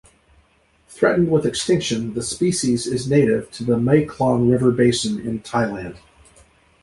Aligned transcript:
Threatened 0.87 1.29
with 1.29 1.45
extinction, 1.45 2.15
the 2.15 2.23
species 2.23 2.87
is 2.87 3.07
native 3.07 3.51
to 3.51 3.63
the 3.63 3.77
Mae 3.77 4.03
Klong 4.03 4.49
river 4.49 4.71
basin 4.71 5.19
in 5.19 5.41
Thailand. 5.43 5.97